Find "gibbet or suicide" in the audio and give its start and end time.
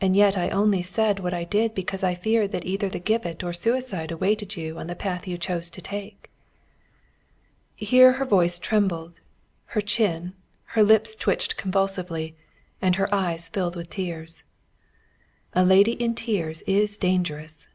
2.98-4.10